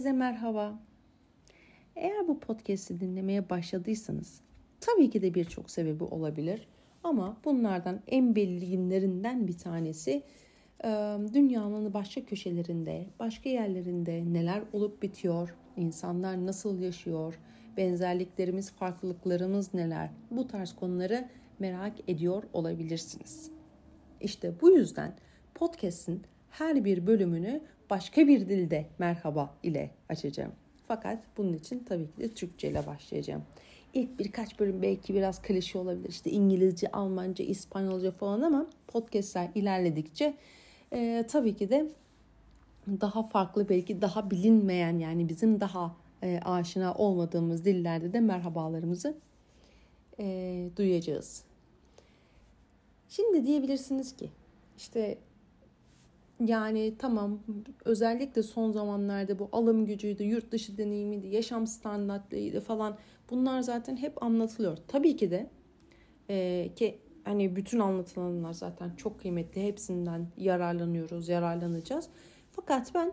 [0.00, 0.78] Herkese merhaba.
[1.96, 4.40] Eğer bu podcast'i dinlemeye başladıysanız
[4.80, 6.68] tabii ki de birçok sebebi olabilir.
[7.04, 10.22] Ama bunlardan en belirginlerinden bir tanesi
[11.34, 17.38] dünyanın başka köşelerinde, başka yerlerinde neler olup bitiyor, insanlar nasıl yaşıyor,
[17.76, 21.28] benzerliklerimiz, farklılıklarımız neler bu tarz konuları
[21.58, 23.50] merak ediyor olabilirsiniz.
[24.20, 25.16] İşte bu yüzden
[25.54, 30.52] podcast'in her bir bölümünü başka bir dilde merhaba ile açacağım.
[30.88, 33.42] Fakat bunun için tabii ki de Türkçe ile başlayacağım.
[33.94, 36.08] İlk birkaç bölüm belki biraz klişe olabilir.
[36.08, 40.34] İşte İngilizce, Almanca, İspanyolca falan ama podcastler ilerledikçe
[40.92, 41.86] e, tabii ki de
[43.00, 49.14] daha farklı belki daha bilinmeyen yani bizim daha e, aşina olmadığımız dillerde de merhabalarımızı
[50.18, 51.44] e, duyacağız.
[53.08, 54.30] Şimdi diyebilirsiniz ki
[54.76, 55.18] işte
[56.46, 57.40] yani tamam
[57.84, 62.96] özellikle son zamanlarda bu alım gücüydü, yurt dışı deneyimiydi, yaşam standartlarıydı falan
[63.30, 64.78] bunlar zaten hep anlatılıyor.
[64.88, 65.50] Tabii ki de
[66.30, 69.62] e, ki hani bütün anlatılanlar zaten çok kıymetli.
[69.62, 72.08] Hepsinden yararlanıyoruz, yararlanacağız.
[72.52, 73.12] Fakat ben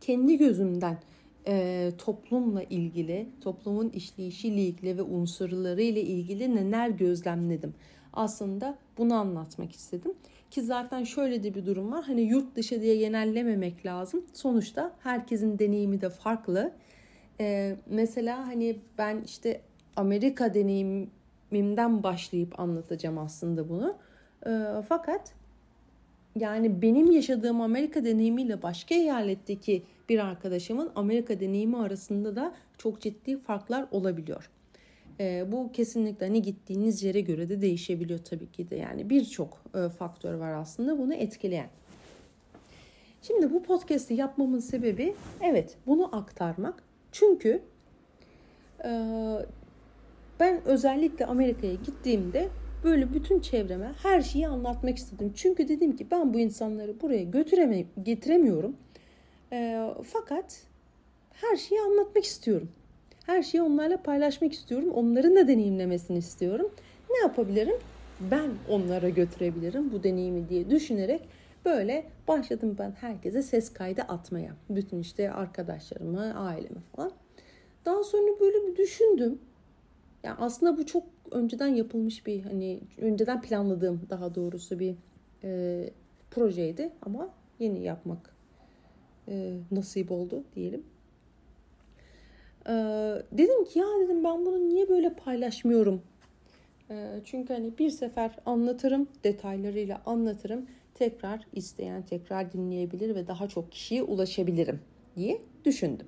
[0.00, 0.98] kendi gözümden
[1.46, 7.74] e, toplumla ilgili, toplumun işleyişiyle ilgili ve unsurları ile ilgili neler gözlemledim.
[8.12, 10.14] Aslında bunu anlatmak istedim.
[10.56, 12.04] Ki zaten şöyle de bir durum var.
[12.04, 14.24] Hani yurt dışı diye genellememek lazım.
[14.32, 16.72] Sonuçta herkesin deneyimi de farklı.
[17.40, 19.60] Ee, mesela hani ben işte
[19.96, 23.96] Amerika deneyimimden başlayıp anlatacağım aslında bunu.
[24.46, 25.32] Ee, fakat
[26.36, 33.38] yani benim yaşadığım Amerika deneyimiyle başka eyaletteki bir arkadaşımın Amerika deneyimi arasında da çok ciddi
[33.38, 34.50] farklar olabiliyor.
[35.20, 38.76] E, bu kesinlikle hani gittiğiniz yere göre de değişebiliyor tabii ki de.
[38.76, 41.68] Yani birçok e, faktör var aslında bunu etkileyen.
[43.22, 46.82] Şimdi bu podcast'i yapmamın sebebi evet bunu aktarmak.
[47.12, 47.62] Çünkü
[48.84, 48.90] e,
[50.40, 52.48] ben özellikle Amerika'ya gittiğimde
[52.84, 55.32] böyle bütün çevreme her şeyi anlatmak istedim.
[55.36, 58.76] Çünkü dedim ki ben bu insanları buraya götüreme getiremiyorum.
[59.52, 60.62] E, fakat
[61.32, 62.68] her şeyi anlatmak istiyorum.
[63.26, 64.90] Her şeyi onlarla paylaşmak istiyorum.
[64.94, 66.70] Onların da deneyimlemesini istiyorum.
[67.10, 67.76] Ne yapabilirim?
[68.20, 71.22] Ben onlara götürebilirim bu deneyimi diye düşünerek
[71.64, 74.56] böyle başladım ben herkese ses kaydı atmaya.
[74.70, 77.12] Bütün işte arkadaşlarımı, ailemi falan.
[77.84, 79.38] Daha sonra böyle bir düşündüm.
[80.22, 84.94] Yani aslında bu çok önceden yapılmış bir hani önceden planladığım daha doğrusu bir
[85.44, 85.90] e,
[86.30, 88.34] projeydi ama yeni yapmak
[89.28, 90.82] e, nasip oldu diyelim.
[92.68, 92.72] E,
[93.32, 96.02] dedim ki ya dedim ben bunu niye böyle paylaşmıyorum?
[96.90, 100.66] E, çünkü hani bir sefer anlatırım, detaylarıyla anlatırım.
[100.94, 104.80] Tekrar isteyen tekrar dinleyebilir ve daha çok kişiye ulaşabilirim
[105.16, 106.06] diye düşündüm.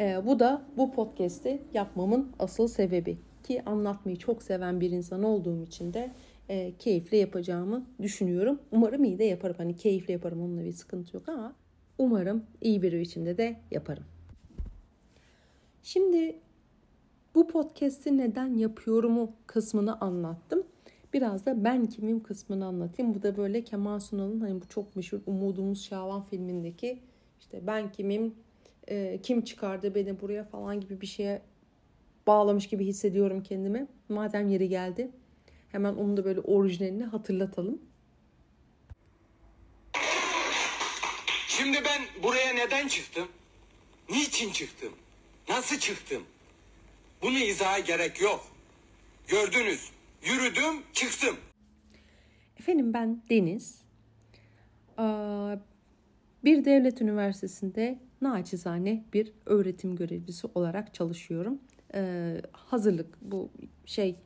[0.00, 5.62] E, bu da bu podcast'i yapmamın asıl sebebi ki anlatmayı çok seven bir insan olduğum
[5.62, 6.10] için de
[6.48, 8.60] e, keyifle yapacağımı düşünüyorum.
[8.72, 9.56] Umarım iyi de yaparım.
[9.58, 11.54] Hani keyifle yaparım onunla bir sıkıntı yok ama
[11.98, 14.04] umarım iyi bir biçimde de yaparım.
[15.82, 16.38] Şimdi
[17.34, 20.66] bu podcast'i neden yapıyorumu kısmını anlattım.
[21.12, 23.14] Biraz da ben kimim kısmını anlatayım.
[23.14, 27.02] Bu da böyle Kemal Sunal'ın hani bu çok meşhur Umudumuz Şavan filmindeki
[27.40, 28.34] işte ben kimim,
[28.88, 31.42] e, kim çıkardı beni buraya falan gibi bir şeye
[32.26, 33.86] bağlamış gibi hissediyorum kendimi.
[34.08, 35.10] Madem yeri geldi
[35.72, 37.82] hemen onu da böyle orijinalini hatırlatalım.
[41.48, 43.28] Şimdi ben buraya neden çıktım?
[44.10, 44.92] Niçin çıktım?
[45.50, 46.22] Nasıl çıktım?
[47.22, 48.46] Bunu izaha gerek yok.
[49.28, 49.90] Gördünüz.
[50.22, 51.36] Yürüdüm, çıktım.
[52.60, 53.82] Efendim ben Deniz.
[56.44, 61.58] Bir devlet üniversitesinde naçizane bir öğretim görevlisi olarak çalışıyorum.
[62.52, 63.50] Hazırlık bu
[63.86, 64.16] şey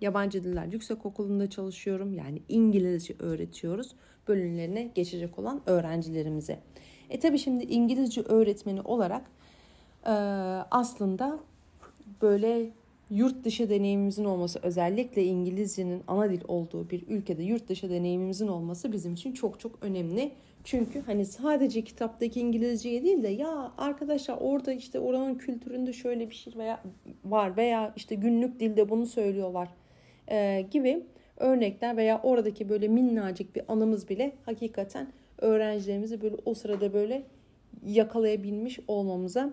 [0.00, 2.14] yabancı diller yüksek okulunda çalışıyorum.
[2.14, 3.94] Yani İngilizce öğretiyoruz
[4.28, 6.60] bölümlerine geçecek olan öğrencilerimize.
[7.10, 9.30] E tabi şimdi İngilizce öğretmeni olarak
[10.06, 10.10] e,
[10.70, 11.38] aslında
[12.22, 12.70] böyle
[13.10, 18.92] yurt dışı deneyimimizin olması özellikle İngilizcenin ana dil olduğu bir ülkede yurt dışı deneyimimizin olması
[18.92, 20.32] bizim için çok çok önemli.
[20.64, 26.34] Çünkü hani sadece kitaptaki İngilizceye değil de ya arkadaşlar orada işte oranın kültüründe şöyle bir
[26.34, 26.82] şey veya
[27.24, 29.68] var veya işte günlük dilde bunu söylüyorlar
[30.30, 31.02] e, gibi
[31.36, 37.22] örnekler veya oradaki böyle minnacık bir anımız bile hakikaten öğrencilerimizi böyle o sırada böyle
[37.86, 39.52] yakalayabilmiş olmamıza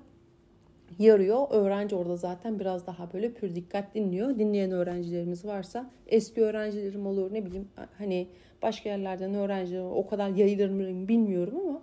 [1.00, 1.48] yarıyor.
[1.50, 4.40] Öğrenci orada zaten biraz daha böyle pür dikkat dinliyor.
[4.40, 7.68] Dinleyen öğrencilerimiz varsa eski öğrencilerim olur ne bileyim
[7.98, 8.28] hani
[8.62, 11.82] başka yerlerden öğrenciler o kadar yayılır mı bilmiyorum ama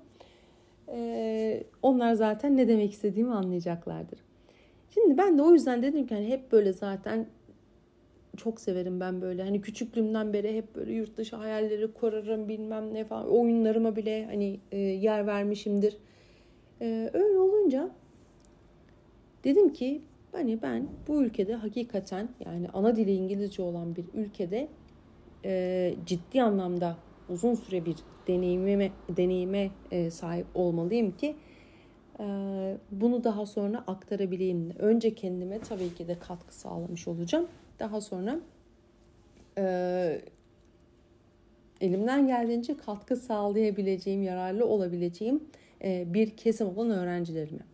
[0.89, 4.19] Ee, onlar zaten ne demek istediğimi anlayacaklardır.
[4.91, 7.27] Şimdi ben de o yüzden dedim ki hani hep böyle zaten
[8.37, 9.43] çok severim ben böyle.
[9.43, 13.29] Hani küçüklüğümden beri hep böyle yurt dışı hayalleri kurarım bilmem ne falan.
[13.29, 15.97] Oyunlarıma bile hani e, yer vermişimdir.
[16.81, 17.91] E, öyle olunca
[19.45, 20.03] dedim ki
[20.33, 24.69] hani ben bu ülkede hakikaten yani ana dili İngilizce olan bir ülkede
[25.45, 26.97] e, ciddi anlamda
[27.29, 27.97] uzun süre bir
[28.29, 31.37] deneyime deneyime e, sahip olmalıyım ki
[32.21, 32.25] e,
[32.91, 34.71] bunu daha sonra aktarabileyim.
[34.79, 37.49] Önce kendime tabii ki de katkı sağlamış olacağım.
[37.79, 38.41] Daha sonra
[39.59, 40.21] e,
[41.81, 45.45] elimden geldiğince katkı sağlayabileceğim, yararlı olabileceğim
[45.85, 47.74] e, bir kesim olan öğrencilerime.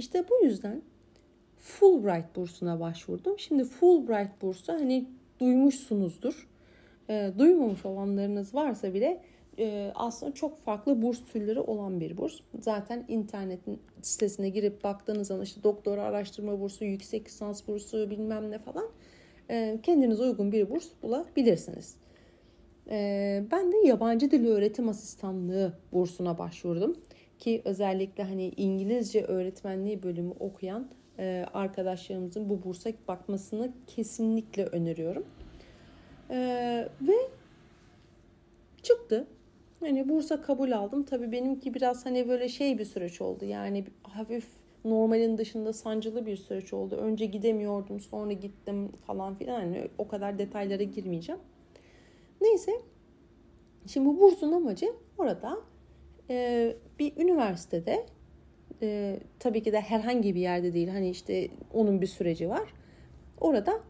[0.00, 0.82] İşte bu yüzden
[1.58, 3.38] Fulbright bursuna başvurdum.
[3.38, 5.06] Şimdi Fulbright bursu hani
[5.40, 6.48] duymuşsunuzdur.
[7.10, 9.22] E, duymamış olanlarınız varsa bile
[9.58, 12.40] e, aslında çok farklı burs türleri olan bir burs.
[12.60, 18.58] Zaten internetin sitesine girip baktığınız zaman işte doktora araştırma bursu, yüksek lisans bursu bilmem ne
[18.58, 18.86] falan
[19.50, 21.96] e, kendinize uygun bir burs bulabilirsiniz.
[22.90, 26.96] E, ben de yabancı dil öğretim asistanlığı bursuna başvurdum.
[27.40, 30.88] Ki özellikle hani İngilizce öğretmenliği bölümü okuyan
[31.18, 35.26] e, arkadaşlarımızın bu bursa bakmasını kesinlikle öneriyorum.
[36.30, 36.38] E,
[37.00, 37.16] ve
[38.82, 39.26] çıktı.
[39.80, 41.02] Hani Bursa kabul aldım.
[41.02, 43.44] Tabii benimki biraz hani böyle şey bir süreç oldu.
[43.44, 44.46] Yani hafif
[44.84, 46.96] normalin dışında sancılı bir süreç oldu.
[46.96, 49.60] Önce gidemiyordum sonra gittim falan filan.
[49.60, 51.40] Yani o kadar detaylara girmeyeceğim.
[52.40, 52.72] Neyse.
[53.86, 54.86] Şimdi bu bursun amacı
[55.18, 55.56] orada
[56.30, 58.06] e, bir üniversitede
[58.82, 60.88] e, tabii ki de herhangi bir yerde değil.
[60.88, 62.74] Hani işte onun bir süreci var.
[63.40, 63.80] Orada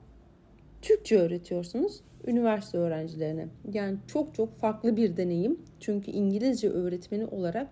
[0.83, 3.49] Türkçe öğretiyorsunuz üniversite öğrencilerine.
[3.73, 5.59] Yani çok çok farklı bir deneyim.
[5.81, 7.69] Çünkü İngilizce öğretmeni olarak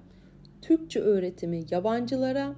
[0.63, 2.55] Türkçe öğretimi yabancılara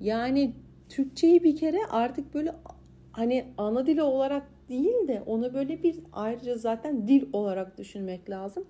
[0.00, 0.52] yani
[0.88, 2.54] Türkçeyi bir kere artık böyle
[3.12, 8.64] hani ana dili olarak değil de onu böyle bir ayrıca zaten dil olarak düşünmek lazım.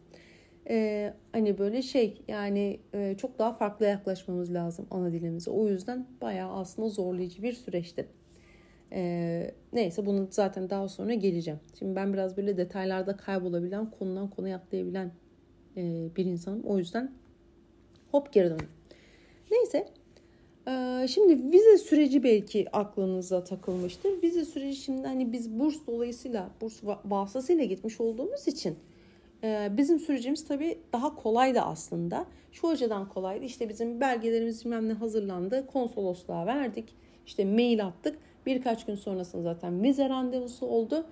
[0.69, 5.51] Ee, hani böyle şey yani e, çok daha farklı yaklaşmamız lazım ana dilimize.
[5.51, 8.07] O yüzden bayağı aslında zorlayıcı bir süreçti.
[8.93, 11.61] Ee, neyse bunu zaten daha sonra geleceğim.
[11.79, 15.13] Şimdi ben biraz böyle detaylarda kaybolabilen, konudan konuya atlayabilen
[15.77, 16.63] e, bir insanım.
[16.65, 17.13] O yüzden
[18.11, 18.69] hop geri döndüm.
[19.51, 19.89] Neyse.
[20.69, 24.23] E, şimdi vize süreci belki aklınıza takılmıştır.
[24.23, 28.77] Vize süreci şimdi hani biz burs dolayısıyla, burs vasıtasıyla gitmiş olduğumuz için e,
[29.77, 32.27] bizim sürecimiz tabii daha kolaydı aslında.
[32.53, 33.45] Şu açıdan kolaydı.
[33.45, 35.67] İşte bizim belgelerimiz bilmem ne hazırlandı.
[35.67, 36.95] Konsolosluğa verdik.
[37.27, 41.07] İşte mail attık Birkaç gün sonrasında zaten vize randevusu oldu.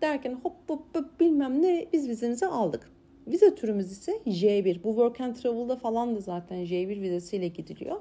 [0.00, 2.90] Derken hop hop hop bilmem ne biz vizemizi aldık.
[3.26, 4.82] Vize türümüz ise J1.
[4.82, 7.96] Bu Work and Travel'da falan da zaten J1 vizesiyle gidiliyor.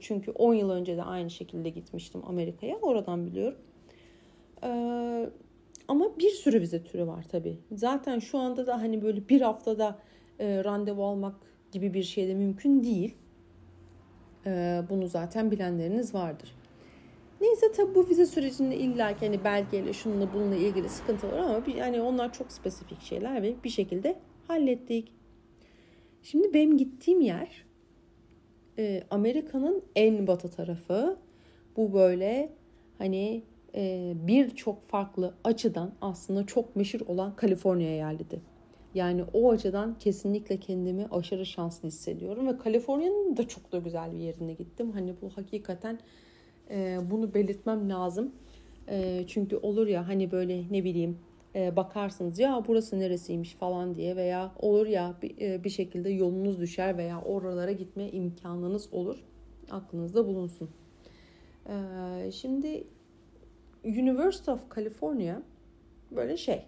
[0.00, 2.76] Çünkü 10 yıl önce de aynı şekilde gitmiştim Amerika'ya.
[2.76, 3.58] Oradan biliyorum.
[4.64, 5.30] Ee,
[5.92, 7.58] ama bir sürü vize türü var tabii.
[7.72, 9.98] Zaten şu anda da hani böyle bir haftada
[10.38, 11.34] e, randevu almak
[11.72, 13.14] gibi bir şey de mümkün değil.
[14.46, 16.54] Ee, bunu zaten bilenleriniz vardır.
[17.40, 21.78] Neyse tabi bu vize sürecinde illa ki hani belgeyle şununla bununla ilgili sıkıntılar ama bir,
[21.78, 25.12] hani onlar çok spesifik şeyler ve bir şekilde hallettik.
[26.22, 27.64] Şimdi benim gittiğim yer
[28.78, 31.16] e, Amerika'nın en batı tarafı.
[31.76, 32.52] Bu böyle
[32.98, 33.42] hani e,
[34.26, 38.40] birçok farklı açıdan aslında çok meşhur olan Kaliforniya eyaleti.
[38.94, 44.18] Yani o açıdan kesinlikle kendimi aşırı şanslı hissediyorum ve Kaliforniya'nın da çok da güzel bir
[44.18, 44.90] yerine gittim.
[44.90, 45.98] Hani bu hakikaten
[46.70, 48.32] e, bunu belirtmem lazım.
[48.88, 51.18] E, çünkü olur ya hani böyle ne bileyim
[51.54, 56.96] e, bakarsınız ya burası neresiymiş falan diye veya olur ya bir, e, şekilde yolunuz düşer
[56.96, 59.24] veya oralara gitme imkanınız olur.
[59.70, 60.70] Aklınızda bulunsun.
[61.68, 62.84] E, şimdi
[63.84, 65.42] University of California
[66.10, 66.64] böyle şey.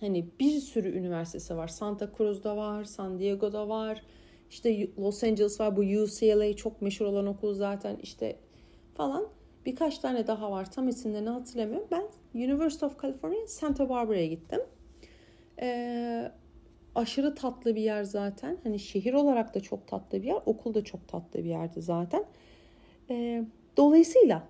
[0.00, 1.68] Hani bir sürü üniversitesi var.
[1.68, 4.02] Santa Cruz'da var, San Diego'da var.
[4.50, 5.76] İşte Los Angeles var.
[5.76, 7.96] Bu UCLA çok meşhur olan okul zaten.
[8.02, 8.36] İşte
[8.94, 9.26] falan.
[9.66, 10.70] Birkaç tane daha var.
[10.70, 11.88] Tam isimlerini hatırlamıyorum.
[11.90, 14.60] Ben University of California Santa Barbara'ya gittim.
[15.60, 16.32] Ee,
[16.94, 18.58] aşırı tatlı bir yer zaten.
[18.64, 20.40] Hani şehir olarak da çok tatlı bir yer.
[20.46, 22.24] Okul da çok tatlı bir yerdi zaten.
[23.10, 23.44] Ee,
[23.76, 24.42] dolayısıyla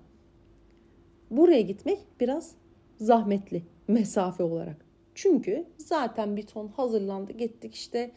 [1.36, 2.54] buraya gitmek biraz
[2.96, 4.76] zahmetli mesafe olarak.
[5.14, 8.10] Çünkü zaten bir ton hazırlandı gittik işte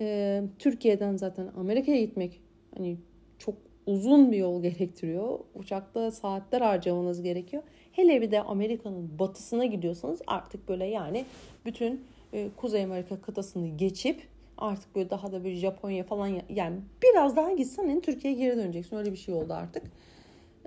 [0.00, 2.40] e, Türkiye'den zaten Amerika'ya gitmek
[2.76, 2.96] hani
[3.38, 3.54] çok
[3.86, 5.38] uzun bir yol gerektiriyor.
[5.54, 7.62] Uçakta saatler harcamanız gerekiyor.
[7.92, 11.24] Hele bir de Amerika'nın batısına gidiyorsanız artık böyle yani
[11.64, 14.30] bütün e, Kuzey Amerika kıtasını geçip
[14.60, 18.96] Artık böyle daha da bir Japonya falan yani biraz daha gitsen hani Türkiye'ye geri döneceksin.
[18.96, 19.82] Öyle bir şey oldu artık.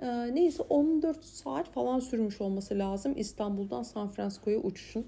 [0.02, 5.06] Ee, neyse 14 saat falan sürmüş olması lazım İstanbul'dan San Francisco'ya uçuşun.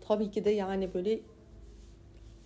[0.00, 1.20] Tabii ki de yani böyle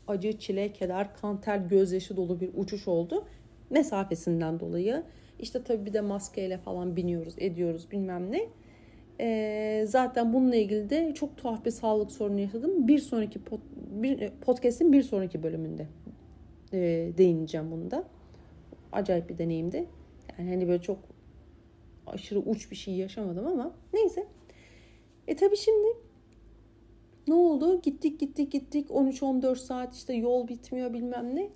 [0.08, 3.24] acı, çile, keder, kanter, gözyaşı dolu bir uçuş oldu.
[3.70, 5.02] Mesafesinden dolayı.
[5.38, 8.48] İşte tabii bir de maskeyle falan biniyoruz, ediyoruz bilmem ne.
[9.20, 12.88] Ee, zaten bununla ilgili de çok tuhaf bir sağlık sorunu yaşadım.
[12.88, 13.58] Bir sonraki pod,
[13.90, 15.86] bir, e, podcast'in bir sonraki bölümünde
[16.72, 16.78] e,
[17.18, 18.04] değineceğim bunda.
[18.92, 19.86] Acayip bir deneyimdi.
[20.38, 20.98] Yani hani böyle çok
[22.06, 24.26] aşırı uç bir şey yaşamadım ama neyse.
[25.26, 25.88] E tabii şimdi
[27.28, 27.80] ne oldu?
[27.82, 31.50] Gittik gittik gittik 13-14 saat işte yol bitmiyor bilmem ne.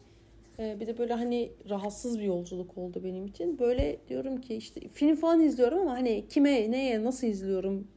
[0.58, 3.58] Ee, bir de böyle hani rahatsız bir yolculuk oldu benim için.
[3.58, 7.88] Böyle diyorum ki işte film falan izliyorum ama hani kime, neye, nasıl izliyorum?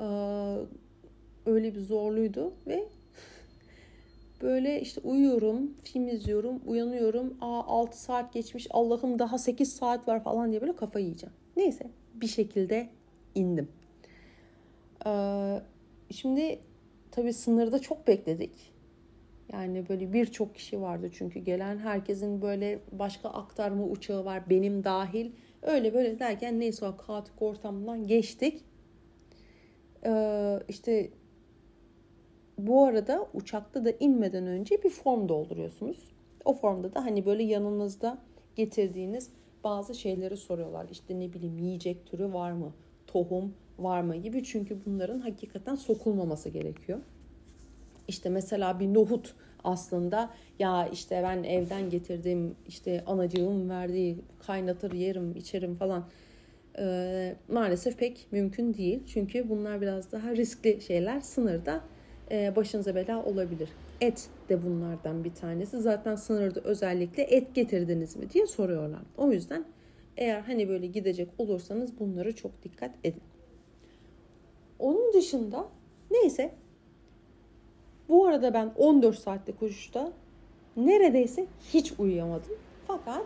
[0.00, 0.04] Ee,
[1.46, 2.88] öyle bir zorluydu ve
[4.42, 7.36] böyle işte uyuyorum, film izliyorum, uyanıyorum.
[7.40, 11.34] Aa 6 saat geçmiş, Allah'ım daha 8 saat var falan diye böyle kafayı yiyeceğim.
[11.56, 12.88] Neyse bir şekilde
[13.34, 13.68] indim.
[15.06, 15.60] Ee,
[16.10, 16.58] şimdi
[17.10, 18.72] tabii sınırda çok bekledik.
[19.52, 25.30] Yani böyle birçok kişi vardı çünkü gelen herkesin böyle başka aktarma uçağı var benim dahil.
[25.62, 28.64] Öyle böyle derken neyse o kaotik ortamdan geçtik.
[30.06, 31.10] Ee, işte
[32.58, 35.98] bu arada uçakta da inmeden önce bir form dolduruyorsunuz.
[36.44, 38.18] O formda da hani böyle yanınızda
[38.56, 39.30] getirdiğiniz
[39.64, 40.86] bazı şeyleri soruyorlar.
[40.90, 42.72] İşte ne bileyim yiyecek türü var mı?
[43.06, 44.44] Tohum var mı gibi.
[44.44, 46.98] Çünkü bunların hakikaten sokulmaması gerekiyor.
[48.08, 55.36] İşte mesela bir nohut aslında ya işte ben evden getirdim işte anacığım verdiği kaynatır yerim
[55.36, 56.04] içerim falan
[56.78, 59.02] ee, maalesef pek mümkün değil.
[59.06, 61.80] Çünkü bunlar biraz daha riskli şeyler sınırda e,
[62.30, 63.68] başınıza bela olabilir.
[64.00, 65.80] Et de bunlardan bir tanesi.
[65.80, 69.02] Zaten sınırda özellikle et getirdiniz mi diye soruyorlar.
[69.16, 69.64] O yüzden
[70.16, 73.22] eğer hani böyle gidecek olursanız bunları çok dikkat edin.
[74.78, 75.68] Onun dışında
[76.10, 76.54] neyse
[78.08, 80.12] bu arada ben 14 saatlik uçuşta
[80.76, 82.56] neredeyse hiç uyuyamadım.
[82.86, 83.22] Fakat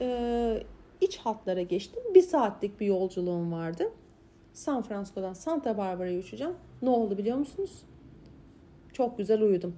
[0.00, 0.62] e,
[1.00, 2.02] iç hatlara geçtim.
[2.14, 3.92] Bir saatlik bir yolculuğum vardı.
[4.52, 6.54] San Francisco'dan Santa Barbara'ya uçacağım.
[6.82, 7.82] Ne oldu biliyor musunuz?
[8.92, 9.76] Çok güzel uyudum.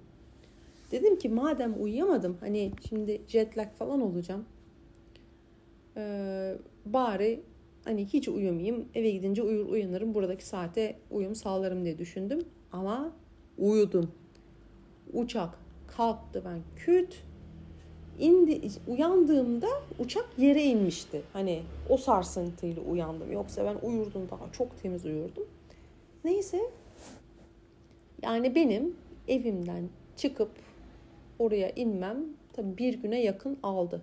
[0.90, 4.44] Dedim ki madem uyuyamadım hani şimdi jet lag falan olacağım.
[5.96, 6.54] Ee,
[6.86, 7.42] bari
[7.84, 12.40] hani hiç uyumayayım eve gidince uyur uyanırım buradaki saate uyum sağlarım diye düşündüm.
[12.72, 13.12] Ama
[13.58, 14.10] uyudum.
[15.12, 15.58] Uçak
[15.96, 17.24] kalktı ben küt
[18.18, 21.22] indi uyandığımda uçak yere inmişti.
[21.32, 23.32] Hani o sarsıntıyla uyandım.
[23.32, 25.44] Yoksa ben uyurdum daha çok temiz uyurdum.
[26.24, 26.60] Neyse
[28.22, 28.96] yani benim
[29.28, 30.50] evimden çıkıp
[31.38, 34.02] oraya inmem tabii bir güne yakın aldı.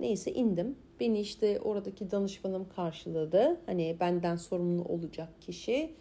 [0.00, 0.76] Neyse indim.
[1.00, 3.60] Beni işte oradaki danışmanım karşıladı.
[3.66, 5.94] Hani benden sorumlu olacak kişi.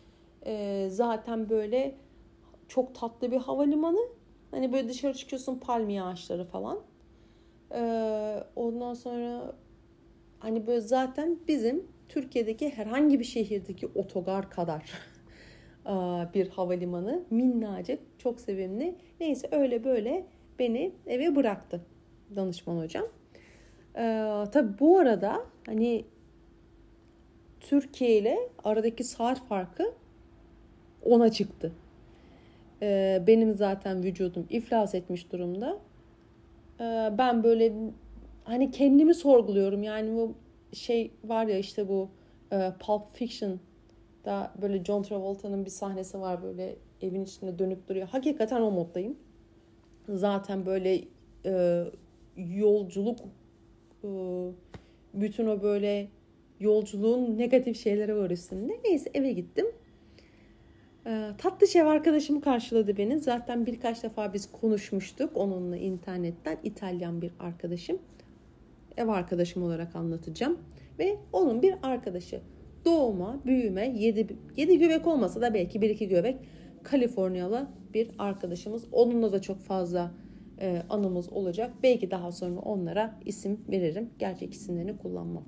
[0.45, 1.95] Ee, zaten böyle
[2.67, 4.07] çok tatlı bir havalimanı.
[4.51, 6.79] Hani böyle dışarı çıkıyorsun palmiye ağaçları falan.
[7.71, 9.55] Ee, ondan sonra
[10.39, 14.91] hani böyle zaten bizim Türkiye'deki herhangi bir şehirdeki otogar kadar
[16.34, 17.24] bir havalimanı.
[17.30, 18.96] Minnacık, çok sevimli.
[19.20, 20.25] Neyse öyle böyle
[20.60, 21.82] beni eve bıraktı
[22.36, 23.06] danışman hocam.
[23.98, 26.06] Ee, tabii bu arada hani
[27.60, 29.94] Türkiye ile aradaki saat farkı
[31.04, 31.72] ona çıktı.
[32.82, 35.77] Ee, benim zaten vücudum iflas etmiş durumda.
[36.80, 37.74] Ee, ben böyle
[38.44, 39.84] hani kendimi sorguluyorum.
[39.84, 40.34] Yani bu
[40.74, 42.10] şey var ya işte bu
[42.51, 43.60] e, Pulp Fiction
[44.25, 48.08] da böyle John Travolta'nın bir sahnesi var böyle evin içinde dönüp duruyor.
[48.08, 49.17] Hakikaten o moddayım.
[50.10, 51.01] Zaten böyle
[51.46, 51.84] e,
[52.38, 53.20] yolculuk
[54.03, 54.10] e,
[55.13, 56.08] bütün o böyle
[56.60, 58.79] yolculuğun negatif şeyleri var üstünde.
[58.84, 59.65] Neyse eve gittim.
[61.05, 63.20] E, tatlı şev arkadaşım karşıladı beni.
[63.20, 66.58] Zaten birkaç defa biz konuşmuştuk onunla internetten.
[66.63, 68.00] İtalyan bir arkadaşım.
[68.98, 70.60] Ev arkadaşım olarak anlatacağım.
[71.00, 72.41] Ve onun bir arkadaşı
[72.86, 74.27] doğuma, büyüme, 7,
[74.58, 76.38] 7 göbek olmasa da belki 1-2 göbek
[76.84, 78.86] Kaliforniyalı bir arkadaşımız.
[78.92, 80.12] Onunla da çok fazla
[80.62, 81.72] e, anımız olacak.
[81.84, 84.10] Belki daha sonra onlara isim veririm.
[84.20, 85.44] Gerçek isimlerini kullanmam.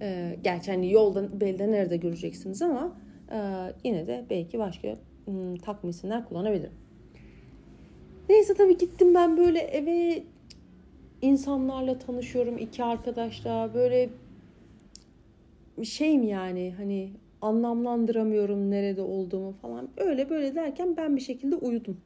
[0.00, 2.96] E, gerçi hani yolda belden nerede göreceksiniz ama
[3.32, 3.38] e,
[3.84, 6.72] yine de belki başka m, takma isimler kullanabilirim.
[8.28, 10.22] Neyse tabii gittim ben böyle eve
[11.22, 14.10] insanlarla tanışıyorum iki arkadaşla böyle
[15.86, 19.90] şeyim yani hani anlamlandıramıyorum nerede olduğumu falan.
[19.96, 22.00] Öyle böyle derken ben bir şekilde uyudum.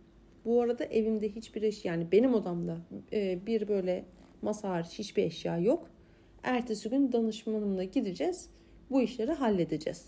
[0.45, 2.77] Bu arada evimde hiçbir eşya yani benim odamda
[3.13, 4.05] e, bir böyle
[4.43, 5.91] masa hariç hiçbir eşya yok.
[6.43, 8.51] Ertesi gün danışmanımla gideceğiz.
[8.91, 10.07] Bu işleri halledeceğiz.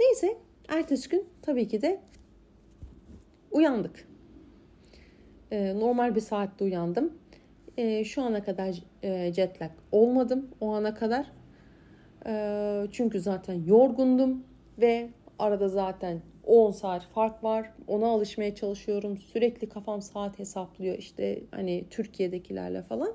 [0.00, 0.36] Neyse
[0.68, 2.00] ertesi gün tabii ki de
[3.50, 4.08] uyandık.
[5.50, 7.12] E, normal bir saatte uyandım.
[7.76, 8.82] E, şu ana kadar
[9.32, 11.39] jet lag olmadım o ana kadar.
[12.26, 14.44] E, çünkü zaten yorgundum
[14.78, 15.08] ve
[15.38, 17.72] arada zaten 10 saat fark var.
[17.86, 19.18] Ona alışmaya çalışıyorum.
[19.18, 23.12] Sürekli kafam saat hesaplıyor işte hani Türkiye'dekilerle falan.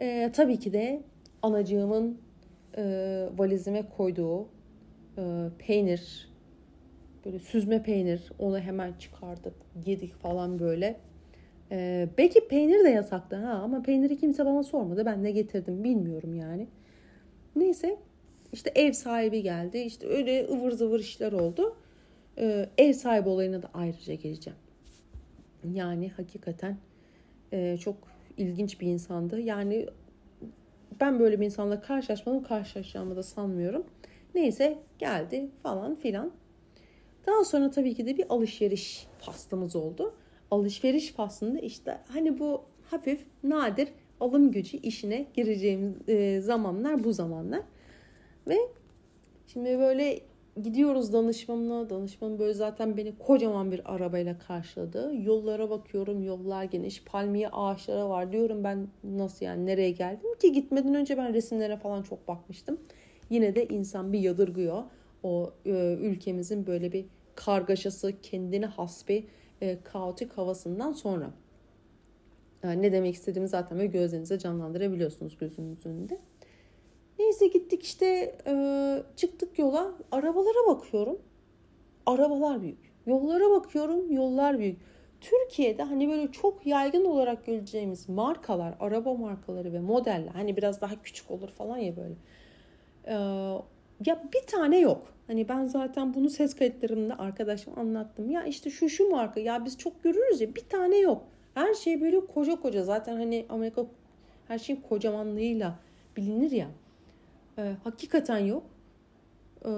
[0.00, 1.02] E, tabii ki de
[1.42, 2.18] anacığımın
[2.76, 2.82] e,
[3.38, 4.48] valizime koyduğu
[5.18, 5.22] e,
[5.58, 6.34] peynir
[7.24, 9.54] böyle süzme peynir onu hemen çıkardık
[9.86, 10.96] yedik falan böyle.
[11.70, 15.06] E, belki peynir de yasaktı ha ama peyniri kimse bana sormadı.
[15.06, 16.66] Ben de getirdim bilmiyorum yani.
[17.56, 17.98] Neyse
[18.52, 19.78] işte ev sahibi geldi.
[19.78, 21.76] işte öyle ıvır zıvır işler oldu.
[22.38, 24.58] Ee, ev sahibi olayına da ayrıca geleceğim.
[25.72, 26.76] Yani hakikaten
[27.52, 27.96] e, çok
[28.36, 29.40] ilginç bir insandı.
[29.40, 29.86] Yani
[31.00, 32.42] ben böyle bir insanla karşılaşmadım.
[32.42, 33.86] Karşılaşacağımı da sanmıyorum.
[34.34, 36.32] Neyse geldi falan filan.
[37.26, 40.14] Daha sonra tabii ki de bir alışveriş faslımız oldu.
[40.50, 43.88] Alışveriş faslında işte hani bu hafif nadir
[44.24, 47.62] alım gücü işine gireceğimiz e, zamanlar bu zamanlar.
[48.48, 48.58] Ve
[49.46, 50.20] şimdi böyle
[50.62, 51.90] gidiyoruz danışmanına.
[51.90, 55.12] Danışmanım böyle zaten beni kocaman bir arabayla karşıladı.
[55.22, 56.24] Yollara bakıyorum.
[56.24, 57.04] Yollar geniş.
[57.04, 58.32] Palmiye ağaçları var.
[58.32, 62.78] Diyorum ben nasıl yani nereye geldim ki gitmeden önce ben resimlere falan çok bakmıştım.
[63.30, 64.82] Yine de insan bir yadırgıyor.
[65.22, 67.04] O e, ülkemizin böyle bir
[67.34, 69.24] kargaşası, kendine has bir
[69.62, 71.30] e, kaotik havasından sonra.
[72.64, 76.18] Yani ne demek istediğimi zaten böyle gözlerinize canlandırabiliyorsunuz gözünüzün önünde.
[77.18, 78.54] Neyse gittik işte e,
[79.16, 79.94] çıktık yola.
[80.12, 81.18] Arabalara bakıyorum.
[82.06, 82.94] Arabalar büyük.
[83.06, 84.12] Yollara bakıyorum.
[84.12, 84.78] Yollar büyük.
[85.20, 91.02] Türkiye'de hani böyle çok yaygın olarak göreceğimiz markalar, araba markaları ve modeller hani biraz daha
[91.02, 92.14] küçük olur falan ya böyle.
[93.06, 93.14] Ee,
[94.06, 95.14] ya bir tane yok.
[95.26, 98.30] Hani ben zaten bunu ses kayıtlarımda arkadaşım anlattım.
[98.30, 101.22] Ya işte şu şu marka ya biz çok görürüz ya bir tane yok.
[101.54, 103.86] Her şey böyle koca koca zaten hani Amerika
[104.48, 105.78] her şeyin kocamanlığıyla
[106.16, 106.68] bilinir ya.
[107.58, 108.62] Ee, hakikaten yok.
[109.64, 109.68] Ee,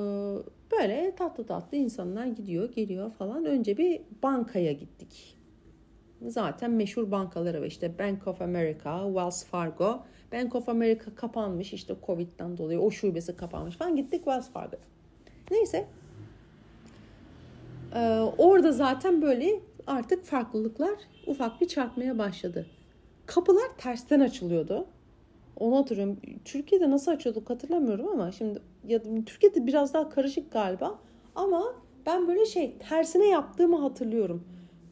[0.72, 3.44] böyle tatlı tatlı insanlar gidiyor geliyor falan.
[3.44, 5.36] Önce bir bankaya gittik.
[6.26, 10.02] Zaten meşhur bankaları var işte Bank of America, Wells Fargo.
[10.32, 14.76] Bank of America kapanmış işte Covid'den dolayı o şubesi kapanmış falan gittik Wells Fargo.
[15.50, 15.86] Neyse.
[17.94, 20.94] Ee, orada zaten böyle artık farklılıklar
[21.26, 22.66] ufak bir çarpmaya başladı.
[23.26, 24.86] Kapılar tersten açılıyordu.
[25.56, 26.16] Onu hatırlıyorum.
[26.44, 30.98] Türkiye'de nasıl açıyorduk hatırlamıyorum ama şimdi ya Türkiye'de biraz daha karışık galiba.
[31.34, 31.74] Ama
[32.06, 34.44] ben böyle şey tersine yaptığımı hatırlıyorum.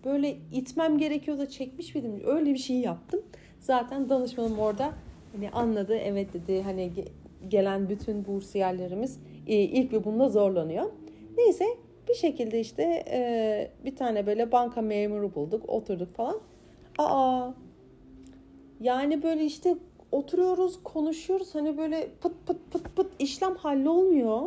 [0.05, 2.23] Böyle itmem gerekiyor da çekmiş miydim?
[2.27, 3.23] Öyle bir şey yaptım.
[3.61, 4.93] Zaten danışmanım orada
[5.33, 5.97] hani anladı.
[5.97, 6.93] Evet dedi hani
[7.49, 10.85] gelen bütün bursiyerlerimiz e, ilk ve bunda zorlanıyor.
[11.37, 11.65] Neyse
[12.09, 15.69] bir şekilde işte e, bir tane böyle banka memuru bulduk.
[15.69, 16.41] Oturduk falan.
[16.99, 17.51] Aa
[18.81, 19.77] yani böyle işte
[20.13, 21.55] oturuyoruz, konuşuyoruz.
[21.55, 24.43] Hani böyle pıt pıt pıt pıt işlem hallolmuyor.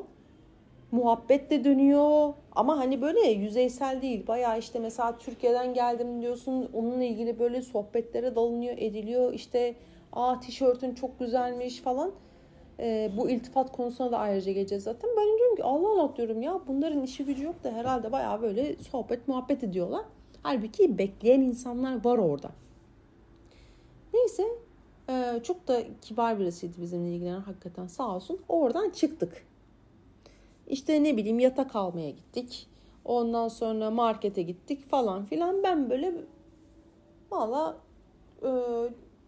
[0.91, 2.34] Muhabbet de dönüyor.
[2.52, 4.28] Ama hani böyle yüzeysel değil.
[4.28, 6.70] Baya işte mesela Türkiye'den geldim diyorsun.
[6.74, 9.34] Onunla ilgili böyle sohbetlere dalınıyor, ediliyor.
[9.34, 9.76] İşte
[10.13, 12.12] aa tişörtün çok güzelmiş falan.
[12.79, 15.09] E, bu iltifat konusuna da ayrıca geleceğiz zaten.
[15.17, 18.75] Ben diyorum ki Allah Allah diyorum ya bunların işi gücü yok da herhalde baya böyle
[18.75, 20.05] sohbet muhabbet ediyorlar.
[20.43, 22.49] Halbuki bekleyen insanlar var orada.
[24.13, 24.43] Neyse
[25.09, 28.39] ee, çok da kibar birisiydi bizimle ilgilenen hakikaten sağ olsun.
[28.49, 29.45] Oradan çıktık.
[30.67, 32.67] İşte ne bileyim yatak almaya gittik.
[33.05, 35.63] Ondan sonra markete gittik falan filan.
[35.63, 36.13] Ben böyle
[37.31, 37.77] valla
[38.41, 38.49] e,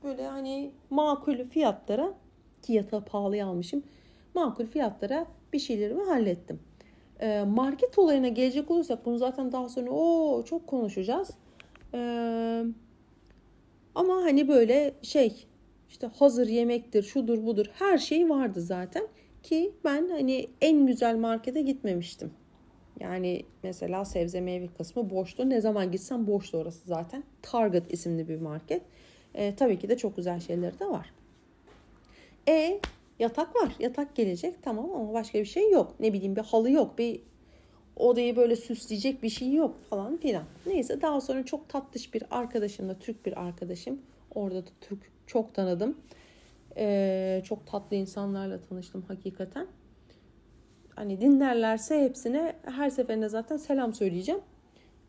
[0.04, 2.14] böyle hani makul fiyatlara
[2.62, 3.84] ki yatağı pahalıya almışım.
[4.36, 6.60] Makul fiyatlara bir şeylerimi hallettim.
[7.20, 11.32] E, market olayına gelecek olursak bunu zaten daha sonra o çok konuşacağız.
[11.94, 12.00] E,
[13.96, 15.46] ama hani böyle şey
[15.90, 19.08] işte hazır yemektir, şudur budur her şey vardı zaten.
[19.44, 22.32] Ki ben hani en güzel markete gitmemiştim.
[23.00, 25.50] Yani mesela sebze meyve kısmı boştu.
[25.50, 27.24] Ne zaman gitsem boştu orası zaten.
[27.42, 28.82] Target isimli bir market.
[29.34, 31.14] E, tabii ki de çok güzel şeyleri de var.
[32.50, 32.80] E
[33.20, 33.76] yatak var.
[33.80, 35.96] Yatak gelecek tamam ama başka bir şey yok.
[36.00, 36.98] Ne bileyim bir halı yok.
[36.98, 37.22] Bir
[37.96, 40.44] odayı böyle süsleyecek bir şey yok falan filan.
[40.66, 44.02] Neyse daha sonra çok tatlış bir arkadaşım da Türk bir arkadaşım.
[44.36, 45.98] Orada da Türk çok tanıdım.
[46.78, 49.68] Ee, çok tatlı insanlarla tanıştım hakikaten.
[50.96, 54.42] Hani dinlerlerse hepsine her seferinde zaten selam söyleyeceğim.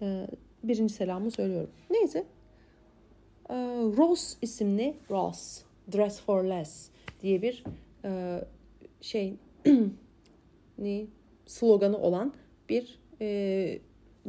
[0.02, 0.26] Ee,
[0.64, 1.70] birinci selamı söylüyorum.
[1.90, 2.24] Neyse.
[3.50, 3.54] Ee,
[3.96, 6.90] Ross isimli Ross Dress for Less
[7.22, 7.64] diye bir
[8.04, 8.40] e,
[9.00, 9.34] şey
[10.78, 11.06] ne
[11.46, 12.32] sloganı olan
[12.68, 13.78] bir e,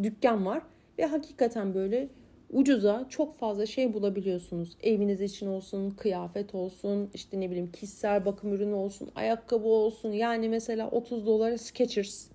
[0.04, 0.62] dükkan var
[1.00, 2.10] ve hakikaten böyle
[2.50, 4.78] ucuza çok fazla şey bulabiliyorsunuz.
[4.84, 10.12] Eviniz için olsun, kıyafet olsun, işte ne bileyim kişisel bakım ürünü olsun, ayakkabı olsun.
[10.12, 12.28] Yani mesela 30 dolara Skechers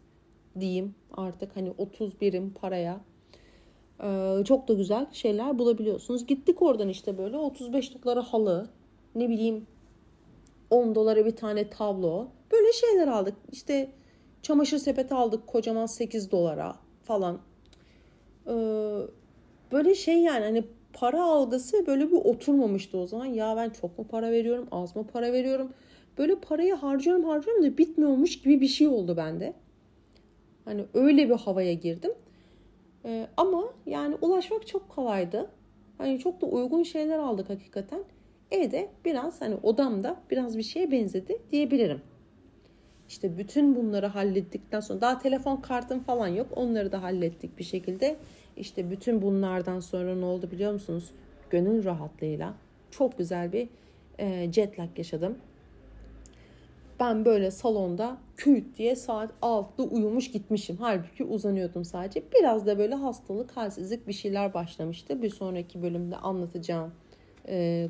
[0.61, 3.01] diyeyim artık hani 30 birim paraya
[4.03, 6.27] ee, çok da güzel şeyler bulabiliyorsunuz.
[6.27, 8.69] Gittik oradan işte böyle 35 dolara halı,
[9.15, 9.67] ne bileyim
[10.71, 12.29] 10 dolara bir tane tablo.
[12.53, 13.35] Böyle şeyler aldık.
[13.53, 13.91] İşte
[14.43, 17.39] çamaşır sepeti aldık kocaman 8 dolara falan.
[18.47, 18.53] Ee,
[19.73, 23.25] böyle şey yani hani para algısı böyle bir oturmamıştı o zaman.
[23.25, 25.73] Ya ben çok mu para veriyorum, az mı para veriyorum?
[26.19, 29.55] Böyle parayı harcıyorum harcıyorum da bitmiyormuş gibi bir şey oldu bende.
[30.65, 32.13] Hani öyle bir havaya girdim.
[33.05, 35.51] Ee, ama yani ulaşmak çok kolaydı.
[35.99, 38.01] Hani çok da uygun şeyler aldık hakikaten.
[38.51, 42.01] Evde biraz hani odamda biraz bir şeye benzedi diyebilirim.
[43.09, 46.47] İşte bütün bunları hallettikten sonra daha telefon kartım falan yok.
[46.57, 48.17] Onları da hallettik bir şekilde.
[48.57, 51.11] İşte bütün bunlardan sonra ne oldu biliyor musunuz?
[51.51, 52.55] Gönül rahatlığıyla
[52.91, 53.69] çok güzel bir
[54.19, 55.39] e, jet lag yaşadım.
[57.01, 60.77] Ben böyle salonda küt diye saat 6'da uyumuş gitmişim.
[60.81, 62.23] Halbuki uzanıyordum sadece.
[62.35, 65.23] Biraz da böyle hastalık, halsizlik bir şeyler başlamıştı.
[65.23, 66.93] Bir sonraki bölümde anlatacağım
[67.49, 67.89] e,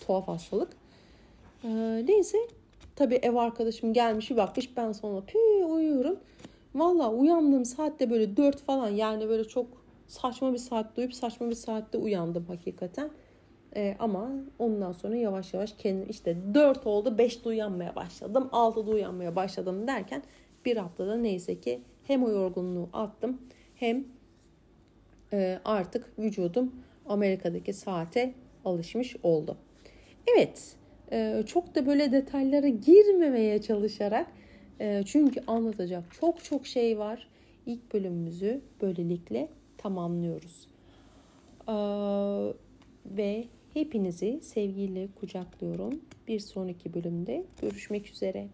[0.00, 0.68] tuhaf hastalık.
[1.64, 1.68] E,
[2.08, 2.38] neyse
[2.96, 6.18] tabii ev arkadaşım gelmiş bir bakmış ben sonra pü uyuyorum.
[6.74, 9.66] Valla uyandığım saatte böyle 4 falan yani böyle çok
[10.06, 13.10] saçma bir saat duyup saçma bir saatte uyandım hakikaten.
[13.76, 19.36] E, ama ondan sonra yavaş yavaş kendim işte 4 oldu 5'te uyanmaya başladım 6'da uyanmaya
[19.36, 20.22] başladım derken
[20.64, 23.40] bir haftada neyse ki hem o yorgunluğu attım
[23.74, 24.04] hem
[25.32, 26.72] e, artık vücudum
[27.08, 28.34] Amerika'daki saate
[28.64, 29.56] alışmış oldu.
[30.26, 30.76] Evet
[31.12, 34.26] e, çok da böyle detaylara girmemeye çalışarak
[34.80, 37.28] e, çünkü anlatacak çok çok şey var.
[37.66, 40.68] İlk bölümümüzü böylelikle tamamlıyoruz.
[41.68, 41.72] Ee,
[43.06, 46.00] ve Hepinizi sevgiyle kucaklıyorum.
[46.28, 48.48] Bir sonraki bölümde görüşmek üzere.